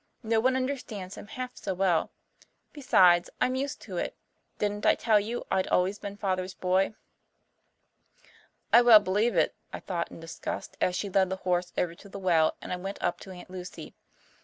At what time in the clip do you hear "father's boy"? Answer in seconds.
6.17-6.95